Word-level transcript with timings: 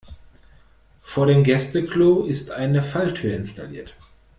Vor 1.03 1.27
dem 1.27 1.43
Gäste-Klo 1.43 2.23
ist 2.23 2.49
eine 2.49 2.83
Falltür 2.83 3.35
installiert. 3.35 3.93